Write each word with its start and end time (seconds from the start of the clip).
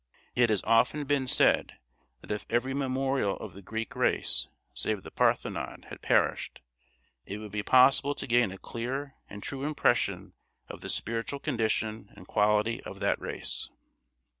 It 0.33 0.49
has 0.49 0.63
often 0.63 1.03
been 1.05 1.27
said 1.27 1.77
that 2.21 2.31
if 2.31 2.43
every 2.49 2.73
memorial 2.73 3.37
of 3.37 3.53
the 3.53 3.61
Greek 3.61 3.95
race 3.95 4.47
save 4.73 5.03
the 5.03 5.11
Parthenon 5.11 5.83
had 5.89 6.01
perished, 6.01 6.59
it 7.27 7.37
would 7.37 7.51
be 7.51 7.61
possible 7.61 8.15
to 8.15 8.25
gain 8.25 8.49
a 8.49 8.57
clear 8.57 9.13
and 9.29 9.43
true 9.43 9.63
impression 9.63 10.33
of 10.67 10.81
the 10.81 10.89
spiritual 10.89 11.37
condition 11.37 12.09
and 12.15 12.27
quality 12.27 12.81
of 12.81 12.99
that 12.99 13.21
race. 13.21 13.69